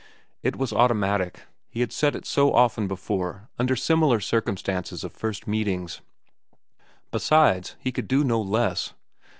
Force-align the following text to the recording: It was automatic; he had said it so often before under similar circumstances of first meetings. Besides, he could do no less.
It 0.41 0.55
was 0.55 0.73
automatic; 0.73 1.41
he 1.69 1.81
had 1.81 1.91
said 1.93 2.15
it 2.15 2.25
so 2.25 2.51
often 2.53 2.87
before 2.87 3.49
under 3.59 3.75
similar 3.75 4.19
circumstances 4.19 5.03
of 5.03 5.13
first 5.13 5.45
meetings. 5.45 6.01
Besides, 7.11 7.75
he 7.79 7.91
could 7.91 8.07
do 8.07 8.23
no 8.23 8.41
less. 8.41 8.95